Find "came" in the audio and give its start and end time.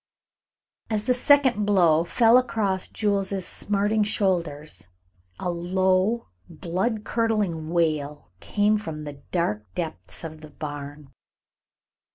8.39-8.79